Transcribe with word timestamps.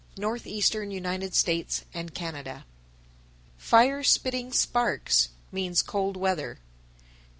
Northeastern 0.17 0.89
United 0.89 1.35
States 1.35 1.85
and 1.93 2.11
Canada. 2.11 2.65
931. 3.59 3.59
Fire 3.59 4.03
spitting 4.03 4.51
sparks 4.51 5.29
means 5.51 5.83
cold 5.83 6.17
weather. 6.17 6.57